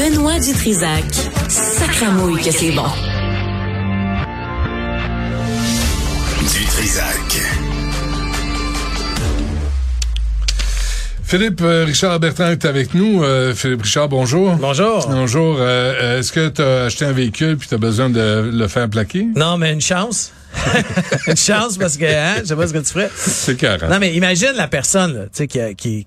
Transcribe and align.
Benoît 0.00 0.38
Dutrisac. 0.38 1.04
Sacramouille 1.50 2.40
que 2.40 2.50
c'est 2.50 2.70
bon. 2.70 2.86
Dutrisac. 6.40 7.42
Philippe 11.22 11.60
euh, 11.60 11.84
Richard 11.84 12.18
Bertrand 12.18 12.48
est 12.48 12.64
avec 12.64 12.94
nous. 12.94 13.22
Euh, 13.22 13.52
Philippe 13.54 13.82
Richard, 13.82 14.08
bonjour. 14.08 14.54
Bonjour. 14.54 15.06
Bonjour. 15.06 15.58
Euh, 15.60 16.18
Est-ce 16.18 16.32
que 16.32 16.48
tu 16.48 16.62
as 16.62 16.84
acheté 16.84 17.04
un 17.04 17.12
véhicule 17.12 17.58
puis 17.58 17.68
tu 17.68 17.74
as 17.74 17.78
besoin 17.78 18.08
de 18.08 18.50
le 18.50 18.68
faire 18.68 18.88
plaquer? 18.88 19.26
Non, 19.36 19.58
mais 19.58 19.70
une 19.70 19.82
chance. 19.82 20.32
une 21.26 21.36
chance 21.36 21.76
parce 21.76 21.98
que, 21.98 22.06
hein, 22.06 22.36
je 22.40 22.46
sais 22.46 22.56
pas 22.56 22.66
ce 22.66 22.72
que 22.72 22.78
tu 22.78 22.90
ferais. 22.90 23.10
C'est 23.14 23.58
carré. 23.58 23.86
Non, 23.86 23.98
mais 24.00 24.14
imagine 24.14 24.52
la 24.56 24.66
personne, 24.66 25.14
là, 25.14 25.22
tu 25.24 25.30
sais, 25.34 25.46
qui, 25.46 25.58
qui 25.76 26.06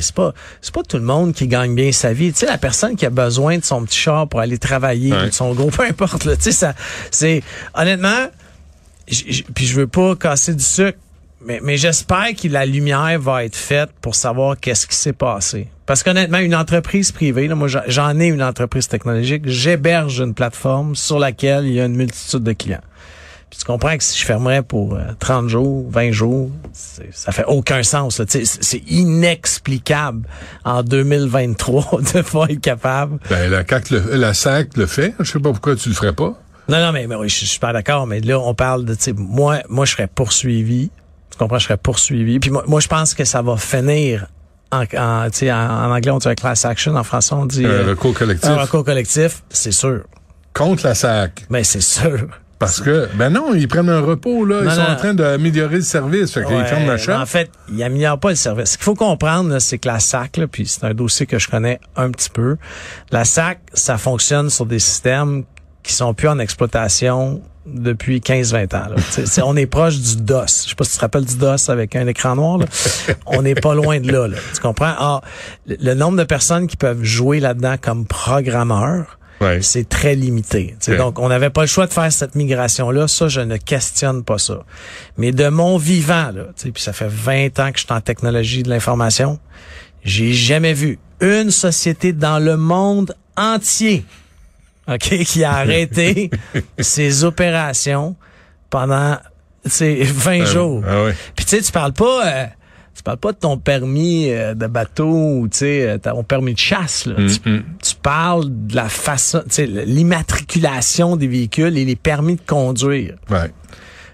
c'est 0.00 0.14
pas, 0.14 0.32
c'est 0.60 0.74
pas 0.74 0.82
tout 0.82 0.96
le 0.96 1.02
monde 1.04 1.32
qui 1.34 1.46
gagne 1.48 1.74
bien 1.74 1.92
sa 1.92 2.12
vie. 2.12 2.32
Tu 2.32 2.40
sais, 2.40 2.46
la 2.46 2.58
personne 2.58 2.96
qui 2.96 3.06
a 3.06 3.10
besoin 3.10 3.58
de 3.58 3.64
son 3.64 3.84
petit 3.84 3.98
char 3.98 4.28
pour 4.28 4.40
aller 4.40 4.58
travailler, 4.58 5.12
Ouais. 5.12 5.22
ou 5.24 5.26
de 5.26 5.30
son 5.34 5.52
gros, 5.54 5.70
peu 5.70 5.84
importe, 5.84 6.24
là. 6.24 6.36
Tu 6.36 6.42
sais, 6.44 6.52
ça, 6.52 6.74
c'est, 7.10 7.42
honnêtement, 7.74 8.26
puis 9.54 9.66
je 9.66 9.74
veux 9.74 9.86
pas 9.86 10.14
casser 10.16 10.54
du 10.54 10.64
sucre, 10.64 10.98
mais, 11.42 11.60
mais 11.62 11.76
j'espère 11.76 12.28
que 12.40 12.48
la 12.48 12.66
lumière 12.66 13.18
va 13.18 13.44
être 13.44 13.56
faite 13.56 13.90
pour 14.02 14.14
savoir 14.14 14.58
qu'est-ce 14.60 14.86
qui 14.86 14.94
s'est 14.96 15.12
passé. 15.14 15.68
Parce 15.86 16.02
qu'honnêtement, 16.02 16.38
une 16.38 16.54
entreprise 16.54 17.10
privée, 17.10 17.48
là, 17.48 17.54
moi 17.54 17.66
j'en 17.86 18.20
ai 18.20 18.26
une 18.26 18.42
entreprise 18.42 18.86
technologique, 18.88 19.42
j'héberge 19.46 20.20
une 20.20 20.34
plateforme 20.34 20.94
sur 20.94 21.18
laquelle 21.18 21.64
il 21.66 21.72
y 21.72 21.80
a 21.80 21.86
une 21.86 21.96
multitude 21.96 22.42
de 22.44 22.52
clients. 22.52 22.82
Puis 23.50 23.58
tu 23.58 23.64
comprends 23.64 23.96
que 23.96 24.04
si 24.04 24.18
je 24.18 24.24
fermerais 24.24 24.62
pour 24.62 24.94
euh, 24.94 25.00
30 25.18 25.48
jours, 25.48 25.84
20 25.90 26.12
jours, 26.12 26.50
ça 26.72 27.32
fait 27.32 27.44
aucun 27.48 27.82
sens. 27.82 28.22
C'est 28.26 28.82
inexplicable 28.86 30.26
en 30.64 30.84
2023 30.84 32.00
de 32.14 32.22
pas 32.22 32.46
être 32.48 32.60
capable. 32.60 33.18
Ben, 33.28 33.50
la, 33.50 33.66
CAQ 33.66 33.94
le, 33.94 34.16
la 34.16 34.34
SAC 34.34 34.76
le 34.76 34.86
fait. 34.86 35.14
Je 35.18 35.30
sais 35.30 35.40
pas 35.40 35.50
pourquoi 35.50 35.74
tu 35.74 35.88
le 35.88 35.94
ferais 35.96 36.12
pas. 36.12 36.40
Non, 36.68 36.78
non, 36.78 36.92
mais, 36.92 37.08
mais 37.08 37.16
oui, 37.16 37.28
je 37.28 37.40
je 37.40 37.46
suis 37.46 37.58
pas 37.58 37.72
d'accord. 37.72 38.06
Mais 38.06 38.20
là, 38.20 38.38
on 38.38 38.54
parle 38.54 38.84
de, 38.84 38.94
tu 38.94 39.02
sais, 39.02 39.12
moi, 39.12 39.58
moi, 39.68 39.84
je 39.84 39.92
serais 39.92 40.06
poursuivi. 40.06 40.90
Tu 41.30 41.36
comprends, 41.36 41.58
je 41.58 41.64
serais 41.64 41.76
poursuivi. 41.76 42.38
Puis 42.38 42.50
moi, 42.50 42.62
moi 42.68 42.78
je 42.80 42.86
pense 42.86 43.14
que 43.14 43.24
ça 43.24 43.42
va 43.42 43.56
finir 43.56 44.28
en, 44.70 44.84
en, 44.96 45.30
tu 45.30 45.38
sais, 45.38 45.52
en, 45.52 45.90
anglais, 45.90 46.12
on 46.12 46.18
dit 46.18 46.28
un 46.28 46.34
class 46.36 46.64
action. 46.64 46.94
En 46.94 47.02
français, 47.02 47.34
on 47.34 47.46
dit 47.46 47.66
Un 47.66 47.70
euh, 47.70 47.90
recours 47.90 48.14
collectif. 48.14 48.48
un 48.48 48.56
recours 48.56 48.84
collectif. 48.84 49.42
C'est 49.50 49.72
sûr. 49.72 50.04
Contre 50.54 50.86
la 50.86 50.94
SAC. 50.94 51.46
Mais 51.50 51.64
c'est 51.64 51.80
sûr. 51.80 52.28
Parce 52.60 52.80
que, 52.82 53.08
ben 53.14 53.30
non, 53.30 53.54
ils 53.54 53.66
prennent 53.66 53.88
un 53.88 54.00
repos, 54.00 54.44
là. 54.44 54.60
Non, 54.62 54.70
ils 54.70 54.74
sont 54.74 54.82
non. 54.82 54.90
en 54.90 54.96
train 54.96 55.14
d'améliorer 55.14 55.76
le 55.76 55.80
service. 55.82 56.32
Fait 56.32 56.44
qu'ils 56.44 56.54
Ouais, 56.56 56.64
ferment 56.66 56.94
la. 56.94 57.20
En 57.22 57.24
fait, 57.26 57.50
il 57.72 57.82
améliore 57.82 58.20
pas 58.20 58.28
le 58.28 58.36
service. 58.36 58.72
Ce 58.72 58.76
qu'il 58.76 58.84
faut 58.84 58.94
comprendre, 58.94 59.48
là, 59.50 59.60
c'est 59.60 59.78
que 59.78 59.88
la 59.88 59.98
SAC, 59.98 60.36
là, 60.36 60.46
puis 60.46 60.66
c'est 60.66 60.84
un 60.84 60.92
dossier 60.92 61.24
que 61.24 61.38
je 61.38 61.48
connais 61.48 61.80
un 61.96 62.10
petit 62.10 62.28
peu, 62.28 62.58
la 63.10 63.24
SAC, 63.24 63.60
ça 63.72 63.96
fonctionne 63.96 64.50
sur 64.50 64.66
des 64.66 64.78
systèmes 64.78 65.44
qui 65.82 65.94
sont 65.94 66.12
plus 66.12 66.28
en 66.28 66.38
exploitation 66.38 67.40
depuis 67.66 68.18
15-20 68.20 68.76
ans. 68.76 68.88
là. 68.94 69.42
On 69.46 69.56
est 69.56 69.66
proche 69.66 69.98
du 69.98 70.16
DOS. 70.16 70.64
Je 70.64 70.68
sais 70.70 70.74
pas 70.74 70.84
si 70.84 70.90
tu 70.92 70.96
te 70.96 71.00
rappelles 71.00 71.24
du 71.24 71.36
DOS 71.38 71.70
avec 71.70 71.96
un 71.96 72.06
écran 72.06 72.36
noir. 72.36 72.58
là. 72.58 72.66
on 73.26 73.40
n'est 73.40 73.54
pas 73.54 73.74
loin 73.74 74.00
de 74.00 74.12
là, 74.12 74.28
là. 74.28 74.36
Tu 74.54 74.60
comprends? 74.60 74.92
Ah, 74.98 75.20
le 75.66 75.94
nombre 75.94 76.18
de 76.18 76.24
personnes 76.24 76.66
qui 76.66 76.76
peuvent 76.76 77.02
jouer 77.02 77.40
là-dedans 77.40 77.76
comme 77.80 78.04
programmeurs, 78.06 79.18
Ouais. 79.40 79.62
c'est 79.62 79.88
très 79.88 80.14
limité. 80.14 80.76
Donc, 80.98 81.18
on 81.18 81.28
n'avait 81.28 81.48
pas 81.50 81.62
le 81.62 81.66
choix 81.66 81.86
de 81.86 81.92
faire 81.92 82.12
cette 82.12 82.34
migration-là. 82.34 83.08
Ça, 83.08 83.28
je 83.28 83.40
ne 83.40 83.56
questionne 83.56 84.22
pas 84.22 84.38
ça. 84.38 84.64
Mais 85.16 85.32
de 85.32 85.48
mon 85.48 85.78
vivant, 85.78 86.30
là, 86.30 86.44
puis 86.60 86.72
ça 86.76 86.92
fait 86.92 87.08
20 87.08 87.58
ans 87.58 87.72
que 87.72 87.78
je 87.78 87.84
suis 87.84 87.92
en 87.94 88.00
technologie 88.00 88.62
de 88.62 88.68
l'information, 88.68 89.38
j'ai 90.04 90.32
jamais 90.34 90.74
vu 90.74 90.98
une 91.20 91.50
société 91.50 92.12
dans 92.12 92.38
le 92.38 92.56
monde 92.56 93.14
entier 93.36 94.04
OK, 94.88 95.22
qui 95.24 95.44
a 95.44 95.52
arrêté 95.52 96.30
ses 96.78 97.24
opérations 97.24 98.16
pendant 98.70 99.16
tu 99.64 99.70
sais, 99.70 99.98
20 100.02 100.40
Ah, 100.40 100.44
jours. 100.44 100.84
Ah 100.88 101.04
ouais. 101.04 101.14
Puis 101.36 101.44
tu 101.44 101.56
sais, 101.56 101.62
tu 101.62 101.70
parles 101.72 101.92
pas... 101.92 102.26
euh, 102.26 102.46
tu 102.94 103.02
parles 103.02 103.16
pas 103.18 103.32
de 103.32 103.38
ton 103.38 103.56
permis 103.56 104.30
euh, 104.30 104.54
de 104.54 104.66
bateau 104.66 105.38
ou 105.38 105.48
tu 105.48 105.58
sais 105.58 105.88
euh, 105.88 105.98
ton 105.98 106.22
permis 106.24 106.52
de 106.54 106.58
chasse 106.58 107.06
là. 107.06 107.14
tu, 107.16 107.48
Mm, 107.48 107.54
mm. 107.56 107.62
tu 107.82 107.94
parles 108.02 108.44
de 108.48 108.76
la 108.76 108.88
façon, 108.88 109.40
tu 109.48 109.54
sais, 109.54 109.66
l'immatriculation 109.66 111.16
des 111.16 111.28
véhicules 111.28 111.76
et 111.78 111.84
les 111.84 111.96
permis 111.96 112.36
de 112.36 112.42
conduire. 112.46 113.16
Ouais. 113.30 113.50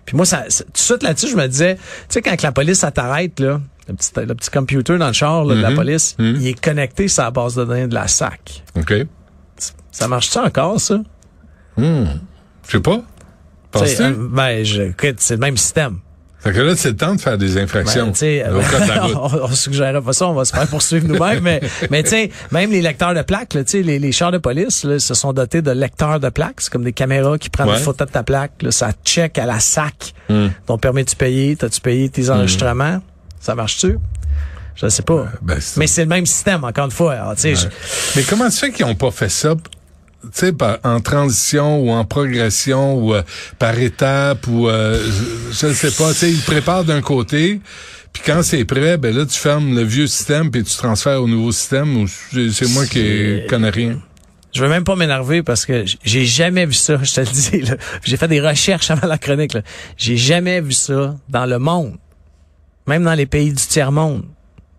Puis 0.05 0.17
moi, 0.17 0.25
ça, 0.25 0.45
ça- 0.49 0.63
tout 0.65 0.71
de 0.73 0.79
suite 0.79 1.03
là-dessus, 1.03 1.29
je 1.31 1.37
me 1.37 1.47
disais, 1.49 1.75
tu 1.77 1.83
sais, 2.11 2.23
quand 2.23 2.37
que 2.37 2.43
la 2.43 2.53
police 2.53 2.79
ça 2.79 2.91
t'arrête 2.93 3.41
là, 3.41 3.61
le 3.89 3.95
petit, 3.95 4.11
le 4.17 4.35
petit 4.35 4.51
computer 4.51 4.99
dans 4.99 5.07
le 5.09 5.13
char 5.13 5.45
là, 5.45 5.55
de 5.57 5.61
la 5.61 5.71
Mhm. 5.71 5.77
police, 5.77 6.15
Mhm. 6.19 6.37
il 6.41 6.47
est 6.49 6.61
connecté 6.61 7.09
sur 7.09 7.25
la 7.25 7.31
base 7.33 7.55
de 7.57 7.65
données 7.65 7.89
de 7.89 7.95
la 7.95 8.07
SAC. 8.07 8.63
OK. 8.77 8.95
Ça 9.91 10.07
marche-tu 10.09 10.39
encore 10.39 10.81
ça? 10.81 11.01
Je 11.79 12.07
sais 12.69 12.81
pas. 12.81 13.01
Euh, 13.77 14.15
Ben, 14.31 14.65
je, 14.65 14.83
écoute, 14.83 15.17
c'est 15.19 15.35
le 15.35 15.41
même 15.41 15.57
système. 15.57 15.99
Fait 16.47 16.53
que 16.53 16.61
là, 16.61 16.77
c'est 16.77 16.91
le 16.91 16.97
temps 16.97 17.15
de 17.15 17.21
faire 17.21 17.37
des 17.39 17.59
infractions. 17.59 18.07
Ben, 18.07 18.13
tu 18.13 18.19
sais, 18.19 18.45
au 18.49 18.61
code 18.61 18.83
de 18.83 18.89
la 18.89 19.03
route. 19.03 19.17
on, 19.43 19.45
on 19.45 19.49
suggérerait 19.55 20.01
pas 20.01 20.13
ça, 20.13 20.27
on 20.29 20.35
va 20.35 20.45
se 20.45 20.53
faire 20.55 20.67
poursuivre 20.69 21.07
nous-mêmes, 21.09 21.41
mais, 21.43 21.61
mais 21.91 22.03
tu 22.03 22.11
sais, 22.11 22.31
même 22.53 22.71
les 22.71 22.83
lecteurs 22.83 23.15
de 23.15 23.23
plaques, 23.23 23.55
là, 23.55 23.65
tu 23.65 23.83
les, 23.83 23.99
les 23.99 24.13
chars 24.13 24.33
de 24.33 24.39
police, 24.39 24.85
là, 24.85 24.99
se 24.99 25.15
sont 25.15 25.33
dotés 25.33 25.63
de 25.63 25.71
lecteurs 25.73 26.21
de 26.21 26.29
plaques. 26.29 26.57
C'est 26.61 26.71
comme 26.73 26.85
des 26.85 26.93
caméras 26.93 27.39
qui 27.39 27.51
prennent 27.51 27.69
Ouais. 27.69 27.79
une 27.79 27.83
photo 27.85 28.05
de 28.05 28.11
ta 28.11 28.23
plaque, 28.23 28.63
là, 28.63 28.71
ça 28.71 28.91
check 29.05 29.39
à 29.39 29.47
la 29.47 29.59
SAC. 29.61 30.15
Hmm. 30.29 30.49
Ton 30.67 30.79
permis 30.79 31.05
de 31.05 31.11
payer, 31.11 31.57
t'as-tu 31.57 31.81
payé 31.81 32.09
tes 32.09 32.31
enregistrements? 32.31 33.03
Ça 33.41 33.55
marche-tu? 33.55 33.99
Je 34.77 34.89
sais 34.89 35.03
pas. 35.03 35.27
Ben, 35.43 35.57
c'est- 35.59 35.81
mais 35.81 35.87
c'est 35.87 36.03
le 36.03 36.09
même 36.09 36.27
système, 36.27 36.63
encore 36.63 36.85
une 36.85 36.91
fois. 36.91 37.15
Alors, 37.15 37.35
tu 37.35 37.43
sais, 37.43 37.55
je- 37.55 37.67
Mais 38.15 38.23
comment 38.23 38.51
se 38.51 38.59
fait 38.59 38.71
qu'ils 38.73 38.85
n'ont 38.87 38.95
pas 38.95 39.11
fait 39.11 39.31
ça, 39.31 39.55
tu 40.23 40.29
sais, 40.33 40.53
par- 40.53 40.79
en 40.85 41.01
transition 41.01 41.79
ou 41.81 41.91
en 41.91 42.05
progression 42.05 42.95
ou 42.99 43.15
euh, 43.15 43.23
par 43.59 43.79
étape 43.79 44.47
ou 44.49 44.69
euh, 44.69 45.01
je 45.53 45.67
ne 45.69 45.73
sais 45.73 45.91
pas, 45.93 46.11
tu 46.13 46.19
sais, 46.19 46.31
ils 46.33 46.41
préparent 46.41 46.85
d'un 46.85 47.01
côté, 47.01 47.61
puis 48.13 48.23
quand 48.27 48.43
c'est 48.43 48.65
prêt, 48.65 48.97
ben 48.97 49.15
là 49.17 49.25
tu 49.27 49.39
fermes 49.39 49.75
le 49.75 49.83
vieux 49.83 50.07
système 50.07 50.51
puis 50.51 50.65
tu 50.65 50.77
transfères 50.77 51.23
au 51.23 51.29
nouveau 51.29 51.53
système 51.53 51.97
ou 51.97 52.07
c'est 52.09 52.69
moi 52.71 52.87
qui 52.87 53.41
connais 53.49 53.71
rien. 53.71 54.01
Je 54.53 54.63
veux 54.63 54.71
même 54.71 54.85
pas 54.85 54.97
m'énerver 54.97 55.43
parce 55.43 55.67
que 55.67 55.85
j'ai 56.03 56.25
jamais 56.25 56.65
vu 56.65 56.73
ça, 56.73 56.99
je 57.03 57.13
te 57.15 57.21
le 57.21 57.27
dis. 57.27 57.71
J'ai 58.05 58.17
fait 58.17 58.29
des 58.29 58.41
recherches 58.41 58.91
avant 58.91 59.07
la 59.07 59.19
chronique. 59.19 59.57
J'ai 59.99 60.17
jamais 60.17 60.63
vu 60.63 60.73
ça 60.73 61.15
dans 61.29 61.45
le 61.45 61.59
monde. 61.59 61.99
Même 62.87 63.05
dans 63.05 63.13
les 63.15 63.27
pays 63.27 63.51
du 63.51 63.57
tiers-monde. 63.67 64.23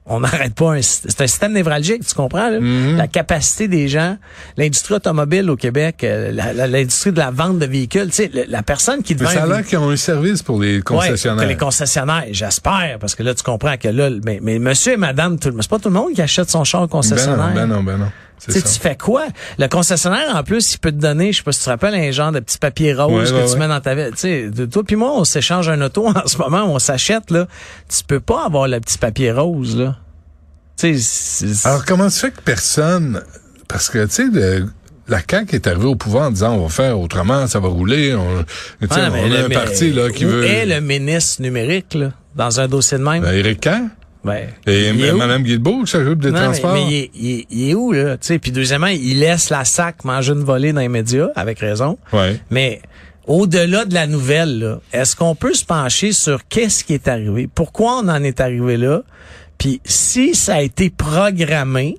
On 0.09 0.21
n'arrête 0.21 0.53
pas 0.55 0.73
c'est 0.81 1.21
un 1.21 1.27
système 1.27 1.51
névralgique, 1.53 2.05
tu 2.07 2.13
comprends 2.15 2.49
là? 2.49 2.59
Mhm. 2.59 2.95
La 2.97 3.07
capacité 3.07 3.67
des 3.67 3.87
gens, 3.87 4.17
l'industrie 4.55 4.93
automobile 4.95 5.49
au 5.49 5.55
Québec, 5.55 6.03
euh, 6.03 6.31
l'industrie 6.67 7.11
de 7.11 7.17
la 7.19 7.29
vente 7.31 7.59
de 7.59 7.65
véhicules, 7.65 8.07
tu 8.07 8.13
sais, 8.13 8.31
la 8.47 8.63
personne 8.63 9.03
qui 9.03 9.15
devant 9.15 9.29
ça 9.29 9.43
a 9.43 9.47
l'air 9.47 9.65
qu'ils 9.65 9.77
ont 9.79 9.89
un 9.89 9.95
service 9.97 10.41
pour 10.43 10.61
les 10.61 10.77
Ouais, 10.77 10.81
concessionnaires. 10.81 11.43
que 11.43 11.49
les 11.49 11.57
concessionnaires, 11.57 12.25
j'espère, 12.31 12.97
parce 12.99 13.15
que 13.15 13.23
là, 13.23 13.33
tu 13.33 13.43
comprends 13.43 13.75
que 13.77 13.89
là, 13.89 14.09
mais, 14.23 14.39
mais 14.41 14.59
monsieur 14.59 14.93
et 14.93 14.97
madame, 14.97 15.37
tout, 15.39 15.53
c'est 15.59 15.69
pas 15.69 15.79
tout 15.79 15.89
le 15.89 15.95
monde 15.95 16.13
qui 16.13 16.21
achète 16.21 16.49
son 16.49 16.63
char 16.63 16.81
au 16.81 16.85
ben 16.85 16.91
concessionnaire. 16.91 17.47
non, 17.49 17.53
ben 17.53 17.65
non, 17.67 17.83
ben 17.83 17.97
non. 17.97 18.11
Tu 18.39 18.53
tu 18.61 18.79
fais 18.79 18.95
quoi? 18.95 19.25
Le 19.57 19.67
concessionnaire, 19.67 20.35
en 20.35 20.43
plus, 20.43 20.73
il 20.73 20.77
peut 20.79 20.91
te 20.91 20.97
donner, 20.97 21.31
je 21.31 21.37
sais 21.37 21.43
pas 21.43 21.51
si 21.51 21.59
tu 21.59 21.65
te 21.65 21.69
rappelles, 21.69 21.95
un 21.95 22.11
genre 22.11 22.31
de 22.31 22.39
petit 22.39 22.57
papier 22.57 22.93
rose 22.93 23.31
Ouais, 23.33 23.39
que 23.39 23.45
ouais, 23.45 23.51
tu 23.51 23.57
mets 23.59 23.67
dans 23.67 23.81
ta 23.81 23.95
ville. 23.95 24.11
Tu 24.13 24.17
sais, 24.19 24.67
toi 24.71 24.83
puis 24.83 24.95
moi, 24.95 25.11
on 25.15 25.23
s'échange 25.23 25.67
un 25.69 25.81
auto 25.81 26.07
en 26.15 26.27
ce 26.27 26.37
moment, 26.37 26.65
on 26.65 26.79
s'achète, 26.79 27.31
là. 27.31 27.47
Tu 27.89 28.03
peux 28.05 28.19
pas 28.19 28.45
avoir 28.45 28.67
le 28.67 28.79
petit 28.79 28.97
papier 28.97 29.31
rose, 29.31 29.75
là. 29.75 29.97
Tu 30.77 30.99
sais, 30.99 31.45
c'est- 31.47 31.67
Alors 31.67 31.83
comment 31.85 32.09
se 32.09 32.19
fait 32.19 32.31
que 32.31 32.41
personne, 32.41 33.21
parce 33.67 33.89
que 33.89 34.05
tu 34.05 34.31
sais, 34.31 34.63
la 35.07 35.19
CAQ 35.27 35.55
est 35.55 35.67
arrivée 35.67 35.85
au 35.85 35.95
pouvoir 35.95 36.27
en 36.27 36.31
disant 36.31 36.53
on 36.53 36.63
va 36.63 36.69
faire 36.69 36.99
autrement, 36.99 37.47
ça 37.47 37.59
va 37.59 37.69
rouler. 37.69 38.13
On, 38.13 38.43
tu 38.81 38.85
Ouais, 38.93 39.01
on 39.09 39.13
a 39.13 39.27
le- 39.27 39.45
un 39.45 39.49
parti 39.49 39.91
là 39.91 40.09
qui 40.11 40.25
où 40.25 40.29
veut. 40.29 40.45
est 40.45 40.65
le 40.65 40.79
ministre 40.81 41.41
numérique, 41.41 41.93
là, 41.95 42.11
dans 42.35 42.59
un 42.59 42.67
dossier 42.67 42.97
de 42.99 43.03
même? 43.03 43.23
Ben, 43.23 43.33
Éric 43.33 43.61
Kerr 43.61 43.81
Ben, 44.23 44.49
et 44.65 44.89
il 44.89 45.01
est 45.05 45.11
où? 45.11 45.17
Mme 45.17 45.43
Guilbeault 45.43 45.83
qui 45.83 45.91
s'occupe 45.91 46.19
des 46.19 46.31
Non, 46.31 46.39
mais, 46.39 46.43
transports. 46.45 46.73
mais 46.73 46.85
il, 46.85 46.93
est, 46.95 47.11
il 47.15 47.31
est- 47.39 47.45
il 47.49 47.69
est 47.69 47.73
où, 47.75 47.91
là? 47.93 48.17
Tu 48.17 48.27
sais, 48.27 48.39
puis 48.39 48.51
deuxièmement, 48.51 48.87
il 48.87 49.19
laisse 49.19 49.49
la 49.49 49.63
SAC 49.63 50.03
manger 50.03 50.33
une 50.33 50.43
volée 50.43 50.73
dans 50.73 50.81
les 50.81 50.89
médias, 50.89 51.29
avec 51.35 51.59
raison. 51.59 51.97
Ouais. 52.11 52.39
Mais 52.49 52.81
au-delà 53.25 53.85
de 53.85 53.93
la 53.93 54.05
nouvelle, 54.07 54.59
là, 54.59 54.79
est-ce 54.91 55.15
qu'on 55.15 55.35
peut 55.35 55.53
se 55.53 55.63
pencher 55.63 56.11
sur 56.11 56.45
qu'est-ce 56.47 56.83
qui 56.83 56.93
est 56.93 57.07
arrivé? 57.07 57.47
Pourquoi 57.53 57.99
on 58.03 58.07
en 58.09 58.21
est 58.23 58.41
arrivé 58.41 58.75
là? 58.77 59.01
Puis 59.57 59.81
si 59.85 60.35
ça 60.35 60.55
a 60.55 60.61
été 60.61 60.89
programmé, 60.89 61.97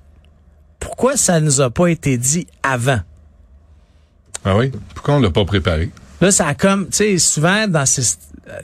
pour- 0.81 0.91
pourquoi 0.91 1.17
ça 1.17 1.41
nous 1.41 1.61
a 1.61 1.71
pas 1.71 1.87
été 1.89 2.17
dit 2.19 2.47
avant? 2.63 3.01
Ah 4.45 4.57
oui? 4.57 4.71
Pourquoi 4.95 5.15
on 5.15 5.21
l'a 5.21 5.31
pas 5.31 5.45
préparé? 5.45 5.91
Là, 6.21 6.31
ça 6.31 6.47
a 6.49 6.55
comme, 6.55 6.87
tu 6.89 6.97
sais, 6.97 7.19
souvent, 7.19 7.67
dans 7.69 7.87
ces, 7.87 8.03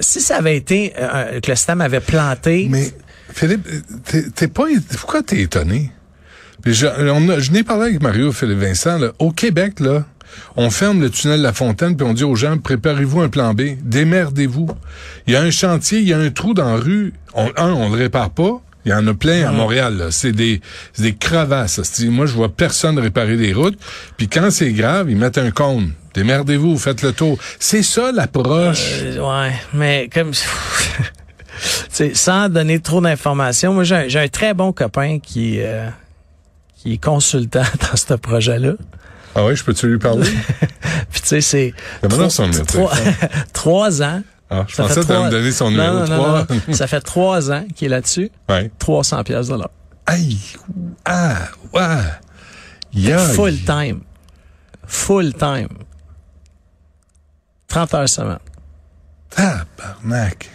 si 0.01 0.21
ça 0.21 0.37
avait 0.37 0.57
été, 0.57 0.93
euh, 0.99 1.41
que 1.41 1.51
le 1.51 1.57
système 1.57 1.81
avait 1.81 2.01
planté. 2.01 2.67
Mais, 2.71 2.91
Philippe, 3.35 3.67
t'es, 4.05 4.23
t'es 4.31 4.49
pas, 4.49 4.65
pourquoi 4.99 5.23
t'es 5.23 5.41
étonné? 5.41 5.91
Puis 6.63 6.73
je, 6.73 6.87
on 6.87 7.29
a- 7.29 7.41
je 7.41 7.51
n'ai 7.51 7.63
parlé 7.65 7.87
avec 7.89 8.01
Mario 8.03 8.31
Philippe 8.33 8.59
Vincent, 8.61 8.97
là. 8.99 9.09
Au 9.19 9.33
Québec, 9.33 9.81
là, 9.81 10.05
on 10.57 10.71
ferme 10.71 11.01
le 11.01 11.11
tunnel 11.11 11.43
La 11.43 11.53
Fontaine 11.53 11.97
puis 11.97 12.07
on 12.07 12.15
dit 12.15 12.25
aux 12.25 12.37
gens, 12.37 12.57
préparez-vous 12.59 13.21
un 13.23 13.29
plan 13.29 13.53
B, 13.55 13.77
démerdez-vous. 13.83 14.69
Il 15.27 15.33
y 15.33 15.37
a 15.37 15.43
un 15.43 15.51
chantier, 15.51 15.99
il 15.99 16.09
y 16.09 16.13
a 16.13 16.19
un 16.19 16.31
trou 16.31 16.55
dans 16.55 16.75
la 16.77 16.81
rue. 16.81 17.13
On, 17.35 17.51
un, 17.57 17.71
on 17.73 17.89
le 17.91 17.97
répare 17.97 18.31
pas. 18.31 18.61
Il 18.87 18.91
y 18.91 18.95
en 18.95 19.07
a 19.07 19.15
plein 19.15 19.49
à 19.49 19.51
Montréal. 19.51 19.97
là. 19.97 20.11
C'est 20.11 20.33
des, 20.33 20.61
c'est 20.93 21.03
des 21.03 21.15
crevasses. 21.15 21.79
hostie. 21.79 22.09
Moi, 22.09 22.27
je 22.27 22.35
vois 22.35 22.51
personne 22.55 22.99
réparer 22.99 23.37
des 23.37 23.53
routes. 23.53 23.79
Puis 24.17 24.29
quand 24.29 24.51
c'est 24.51 24.73
grave, 24.73 25.11
ils 25.11 25.17
mettent 25.17 25.39
un 25.39 25.51
cône. 25.51 25.93
Démerdez-vous, 26.15 26.77
faites 26.79 27.03
le 27.03 27.13
tour. 27.13 27.39
C'est 27.59 27.83
ça 27.83 28.13
l'approche. 28.13 29.01
Euh, 29.03 29.19
ouais, 29.47 29.53
mais 29.73 30.09
comme 30.13 30.33
sans 32.15 32.49
donner 32.49 32.81
trop 32.81 33.01
d'informations, 33.01 33.73
moi 33.73 33.85
j'ai 33.85 33.97
un, 33.97 34.23
un 34.25 34.29
très 34.29 34.55
bon 34.55 34.73
copain 34.73 35.19
qui 35.21 35.61
euh, 35.61 35.89
qui 36.77 36.95
est 36.95 37.03
consultant 37.03 37.63
dans 37.91 37.97
ce 37.97 38.15
projet-là. 38.15 38.73
Ah 39.37 39.45
oui, 39.45 39.57
je 39.57 39.65
peux-tu 39.65 39.89
lui 39.89 39.99
parler? 39.99 40.31
Puis 41.11 41.21
tu 41.23 41.29
sais 41.29 41.41
c'est 41.41 41.75
trois- 43.53 44.03
ans. 44.03 44.23
Ah, 44.51 44.65
je 44.69 44.75
Ça 44.75 44.83
pensais 44.85 45.01
que 45.01 45.07
tu 45.07 45.13
me 45.13 45.31
donner 45.31 45.53
son 45.53 45.71
numéro 45.71 45.95
non, 46.01 46.07
non, 46.07 46.45
3. 46.45 46.47
non. 46.69 46.75
Ça 46.75 46.87
fait 46.87 47.01
trois 47.01 47.51
ans 47.51 47.65
qu'il 47.75 47.87
est 47.87 47.89
là-dessus. 47.91 48.31
ouais. 48.49 48.71
300 48.79 49.25
pièces 49.25 49.49
de 49.49 49.55
l'heure. 49.55 49.71
Aïe! 50.07 50.39
Ah! 51.05 51.37
Ouais! 51.73 53.17
Full 53.35 53.59
time. 53.65 54.01
Full 54.87 55.33
time. 55.35 55.69
30 57.69 57.95
heures 57.95 58.09
semaine. 58.09 58.39
Tabarnak! 59.31 60.51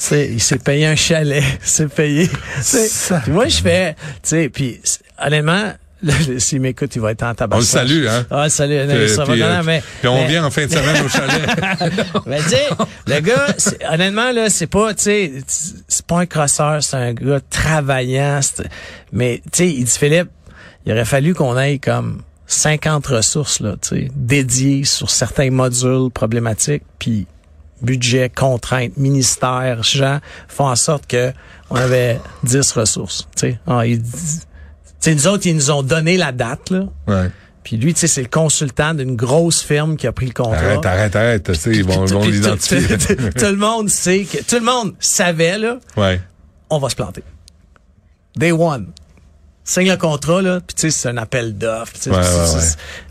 Tu 0.00 0.06
sais, 0.06 0.28
il 0.32 0.40
s'est 0.40 0.58
payé 0.58 0.86
un 0.86 0.96
chalet, 0.96 1.44
il 1.62 1.68
s'est 1.68 1.86
payé. 1.88 2.26
tu 2.28 2.34
sais. 2.62 2.88
Ça- 2.88 3.20
Puis 3.22 3.32
moi, 3.32 3.48
je 3.48 3.58
fais, 3.60 3.92
tu 3.94 4.00
sais, 4.22 4.48
puis 4.48 4.80
honnêtement, 5.22 5.74
là, 6.02 6.14
s'il 6.38 6.62
m'écoute, 6.62 6.96
il 6.96 7.02
va 7.02 7.10
être 7.12 7.22
en 7.22 7.34
tabac. 7.34 7.56
On 7.56 7.58
le 7.60 7.64
salue, 7.66 8.06
hein? 8.06 8.24
Ah, 8.30 8.48
salut, 8.48 8.86
non, 8.86 8.94
Puis, 8.94 9.10
ça 9.10 9.24
va 9.24 9.32
puis, 9.34 9.40
non, 9.42 9.46
euh, 9.48 9.56
non, 9.58 9.62
mais, 9.64 9.82
puis 10.00 10.08
on 10.08 10.14
mais- 10.14 10.26
vient 10.28 10.44
en 10.46 10.50
fin 10.50 10.64
de 10.64 10.70
semaine 10.72 11.04
au 11.04 11.08
chalet. 11.10 11.42
mais 12.24 12.38
tu 12.38 12.48
sais, 12.48 12.66
le 13.06 13.20
gars, 13.20 13.46
honnêtement, 13.92 14.32
là, 14.32 14.48
c'est 14.48 14.66
pas, 14.66 14.94
tu 14.94 15.02
sais, 15.02 15.32
c'est 15.86 16.06
pas 16.06 16.20
un 16.20 16.26
crosseur, 16.26 16.82
c'est 16.82 16.96
un 16.96 17.12
gars 17.12 17.40
travaillant. 17.50 18.40
Mais, 19.12 19.42
tu 19.52 19.58
sais, 19.58 19.68
il 19.68 19.84
dit, 19.84 19.98
Philippe, 19.98 20.30
il 20.86 20.92
aurait 20.92 21.04
fallu 21.04 21.34
qu'on 21.34 21.54
aille 21.58 21.78
comme 21.78 22.22
50 22.46 23.06
ressources, 23.08 23.60
là, 23.60 23.74
tu 23.82 23.88
sais, 23.90 24.08
dédiées 24.14 24.84
sur 24.84 25.10
certains 25.10 25.50
modules 25.50 26.10
problématiques, 26.10 26.84
puis 26.98 27.26
budget, 27.82 28.30
contraintes, 28.30 28.96
ministère, 28.96 29.82
gens 29.82 30.20
font 30.48 30.68
en 30.68 30.76
sorte 30.76 31.06
que 31.06 31.32
on 31.70 31.76
avait 31.76 32.20
10 32.44 32.72
ressources, 32.72 33.28
tu 33.36 33.52
sais. 33.52 33.60
Ah, 33.66 33.82
tu 33.84 34.00
sais, 35.00 35.14
nous 35.14 35.26
autres, 35.28 35.46
ils 35.46 35.54
nous 35.54 35.70
ont 35.70 35.82
donné 35.82 36.16
la 36.16 36.32
date, 36.32 36.70
là. 36.70 36.84
Ouais. 37.06 37.30
Puis 37.62 37.76
lui, 37.76 37.94
tu 37.94 38.00
sais, 38.00 38.06
c'est 38.06 38.22
le 38.22 38.28
consultant 38.28 38.94
d'une 38.94 39.16
grosse 39.16 39.62
firme 39.62 39.96
qui 39.96 40.06
a 40.06 40.12
pris 40.12 40.26
le 40.26 40.32
contrat. 40.32 40.56
Arrête, 40.56 40.86
arrête, 40.86 41.16
arrête. 41.16 41.42
Tu 41.44 41.54
sais, 41.54 41.70
ils 41.72 41.84
vont, 41.84 42.04
l'identifier. 42.22 42.96
tout 42.98 43.44
le 43.44 43.56
monde 43.56 43.88
sait 43.88 44.24
que 44.24 44.38
tout 44.42 44.56
le 44.56 44.64
monde 44.64 44.94
savait 44.98 45.58
là, 45.58 45.78
Ouais. 45.96 46.20
on 46.70 46.78
va 46.78 46.88
se 46.88 46.96
planter. 46.96 47.22
Day 48.36 48.52
one. 48.52 48.88
Signe 49.70 49.88
le 49.90 49.96
contrat 49.96 50.42
là, 50.42 50.58
puis 50.66 50.74
tu 50.74 50.80
sais 50.80 50.90
c'est 50.90 51.08
un 51.10 51.16
appel 51.16 51.56
d'offres, 51.56 51.92
Ouais, 52.06 52.12
ouais, 52.12 52.18
ouais. 52.18 52.62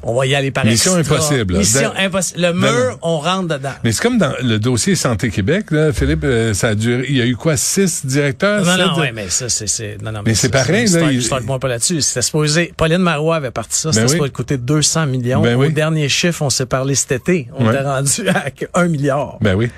on 0.04 0.14
va 0.14 0.26
y 0.26 0.36
aller 0.36 0.52
par 0.52 0.66
Mission 0.66 0.98
extra. 0.98 1.16
impossible, 1.16 1.54
là. 1.54 1.60
Mission 1.60 1.92
Ben- 1.96 2.06
impossible. 2.08 2.42
Le 2.42 2.52
Ben 2.52 2.60
mur, 2.60 2.90
non. 2.92 2.98
on 3.02 3.20
rentre 3.20 3.48
dedans. 3.58 3.70
Mais 3.86 3.94
c'est 3.94 4.02
comme 4.02 4.18
dans 4.18 4.34
le 4.42 4.60
dossier 4.60 4.96
Santé 4.96 5.30
Québec, 5.30 5.68
là, 5.72 5.94
Philippe, 5.94 6.26
euh, 6.26 6.54
ça 6.54 6.68
a 6.70 6.76
duré, 6.76 7.06
il 7.08 7.16
y 7.16 7.22
a 7.22 7.26
eu 7.26 7.38
quoi, 7.38 7.56
six 7.56 8.06
directeurs? 8.06 8.66
Non, 8.66 8.76
non, 8.78 9.00
ouais, 9.00 9.14
mais 9.14 9.30
ça, 9.30 9.48
c'est, 9.48 10.02
non, 10.04 10.12
non, 10.12 10.22
Mais 10.26 10.34
c'est 10.36 10.50
pareil, 10.50 10.84
là, 10.88 11.00
start- 11.00 11.12
il- 11.14 11.24
start-moi 11.24 11.60
pas 11.60 11.70
là-dessus. 11.70 12.02
C'était 12.02 12.22
supposé, 12.24 12.74
Pauline 12.76 12.98
Marois 12.98 13.38
avait 13.38 13.52
parti 13.52 13.80
ça, 13.80 13.94
c'était 13.94 14.02
Ben 14.02 14.08
oui. 14.08 14.12
supposé 14.16 14.32
coûter 14.32 14.58
200 14.58 15.06
millions. 15.06 15.42
Ben 15.42 15.56
Au 15.56 15.60
oui. 15.62 15.72
dernier 15.72 16.10
chiffre, 16.10 16.42
on 16.42 16.50
s'est 16.50 16.66
parlé 16.66 16.94
cet 16.96 17.14
été. 17.14 17.48
On 17.58 17.70
était 17.72 17.84
rendu 17.84 18.28
à 18.28 18.46
1 18.74 18.88
milliard. 18.90 19.38
Ben 19.40 19.56
oui. 19.56 19.70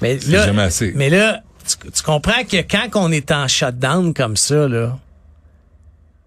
Mais 0.00 0.18
là, 0.28 0.46
jamais 0.46 0.62
assez. 0.62 0.92
mais 0.96 1.10
là, 1.10 1.42
tu, 1.68 1.90
tu 1.90 2.02
comprends 2.02 2.42
que 2.50 2.56
quand 2.56 2.88
on 2.94 3.12
est 3.12 3.30
en 3.32 3.46
shutdown 3.48 4.14
comme 4.14 4.36
ça, 4.38 4.66
là, 4.66 4.96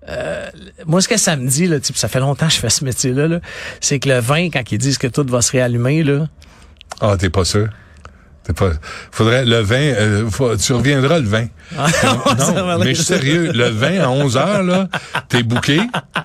euh, 0.10 0.50
moi, 0.86 1.02
ce 1.02 1.08
que 1.08 1.18
ça 1.18 1.36
me 1.36 1.48
dit, 1.48 1.68
là, 1.68 1.78
ça 1.82 2.08
fait 2.08 2.20
longtemps 2.20 2.48
que 2.48 2.54
je 2.54 2.60
fais 2.60 2.70
ce 2.70 2.84
métier-là, 2.84 3.28
là, 3.28 3.40
c'est 3.82 4.00
que 4.00 4.10
le 4.10 4.20
vin, 4.20 4.50
quand 4.50 4.72
ils 4.72 4.78
disent 4.78 4.98
que 4.98 5.08
tout 5.08 5.26
va 5.28 5.42
se 5.42 5.52
réallumer, 5.52 6.04
là, 6.04 6.28
Ah, 7.02 7.16
t'es 7.18 7.30
pas 7.30 7.46
sûr? 7.46 7.70
Pas, 8.54 8.70
faudrait, 9.12 9.44
le 9.44 9.60
vin, 9.62 9.76
euh, 9.80 10.30
faut- 10.30 10.56
tu 10.56 10.74
reviendras 10.74 11.18
le 11.20 11.26
vin. 11.28 11.46
non, 11.76 12.78
mais 12.80 12.90
je 12.94 12.96
suis 13.02 13.06
sérieux, 13.06 13.52
le 13.54 13.70
vin 13.70 14.00
à 14.04 14.10
11 14.10 14.38
heures, 14.38 14.62
là, 14.62 14.88
t'es 15.30 15.42
booké, 15.42 15.80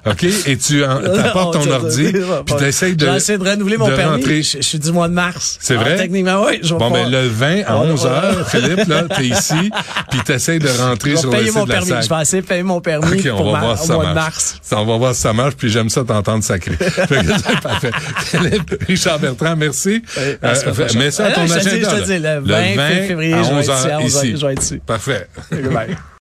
OK, 0.06 0.24
et 0.24 0.56
tu 0.58 0.82
t'apportes 1.14 1.54
ton 1.54 1.70
ordi, 1.70 2.12
puis 2.44 2.56
t'essayes 2.56 2.94
de, 2.94 3.06
J'ai 3.06 3.16
essayé 3.16 3.38
de 3.38 3.48
renouveler 3.48 3.78
mon 3.78 3.88
de 3.88 3.94
permis. 3.94 4.42
Je, 4.42 4.58
je 4.58 4.62
suis 4.62 4.78
du 4.78 4.92
mois 4.92 5.08
de 5.08 5.14
mars. 5.14 5.56
C'est 5.60 5.76
vrai? 5.76 5.96
Techniquement, 5.96 6.44
oui. 6.46 6.58
Je 6.62 6.74
vais 6.74 6.78
Bon, 6.78 6.90
ben, 6.90 7.10
le 7.10 7.26
vin 7.26 7.62
à 7.66 7.76
On- 7.78 7.90
11 7.92 8.04
on- 8.04 8.08
heures, 8.08 8.48
Philippe, 8.50 8.86
là, 8.86 9.04
t'es 9.16 9.24
ici, 9.24 9.70
puis 10.10 10.20
t'essayes 10.22 10.58
de 10.58 10.68
rentrer 10.68 11.12
Je 11.12 11.16
sur 11.16 11.30
le 11.30 11.44
site 11.46 11.54
mon 11.54 11.64
de 11.64 11.68
la 11.72 11.74
permis. 11.76 12.02
Je 12.04 12.08
vais 12.14 12.22
essayer 12.22 12.42
de 12.42 12.46
payer 12.46 12.62
mon 12.62 12.80
permis 12.82 13.18
OK, 13.18 13.28
on 13.32 13.36
pour 13.38 13.46
va 13.52 13.60
ma- 13.60 13.64
voir 13.66 13.78
si 13.80 13.86
ça 13.86 13.94
mois 13.94 14.06
de 14.06 14.12
marche. 14.14 14.24
mars. 14.34 14.56
Ça, 14.62 14.78
on 14.78 14.84
va 14.86 14.96
voir 14.98 15.14
si 15.14 15.20
ça 15.22 15.32
marche, 15.32 15.54
puis 15.56 15.70
j'aime 15.70 15.88
ça 15.88 16.04
t'entendre 16.04 16.44
c'est 17.44 17.60
parfait. 17.62 17.90
Philippe, 18.26 18.74
Richard 18.86 19.18
Bertrand, 19.20 19.56
merci. 19.56 20.02
Euh, 20.18 20.34
mets 20.98 21.10
ça 21.10 21.24
à 21.24 21.28
Ah, 21.28 21.32
ton 21.32 21.44
dis, 21.44 21.52
agenda. 21.54 22.00
Je 22.14 22.18
te 22.18 22.22
là. 22.22 22.40
dis, 22.40 22.48
le 22.70 22.76
20 22.76 23.06
février, 23.06 23.34
à 23.34 23.42
je 23.42 23.48
vais 23.48 23.54
11 23.54 23.68
être 23.68 23.76
ici, 23.76 23.86
à 23.86 23.90
heures 23.90 24.02
11 24.02 24.26
je 24.36 24.46
vais 24.46 24.52
être 24.52 24.62
ici. 24.62 24.78
Parfait. 24.86 25.28